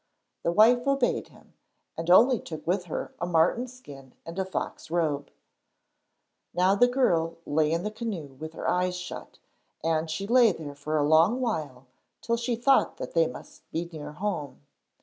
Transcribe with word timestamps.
The 0.41 0.51
wife 0.51 0.87
obeyed 0.87 1.27
him, 1.27 1.53
and 1.95 2.09
only 2.09 2.39
took 2.39 2.65
with 2.65 2.85
her 2.85 3.13
a 3.19 3.27
marten 3.27 3.67
skin 3.67 4.13
and 4.25 4.39
a 4.39 4.45
fox 4.45 4.89
robe. 4.89 5.29
Now 6.55 6.73
the 6.73 6.87
girl 6.87 7.37
lay 7.45 7.71
in 7.71 7.83
the 7.83 7.91
canoe 7.91 8.33
with 8.39 8.53
her 8.53 8.67
eyes 8.67 8.95
shut, 8.97 9.37
and 9.83 10.09
she 10.09 10.25
lay 10.25 10.53
there 10.53 10.73
for 10.73 10.97
a 10.97 11.03
long 11.07 11.39
while 11.39 11.85
till 12.19 12.35
she 12.37 12.55
thought 12.55 12.97
that 12.97 13.13
they 13.13 13.27
must 13.27 13.69
be 13.69 13.87
near 13.93 14.13
home. 14.13 14.61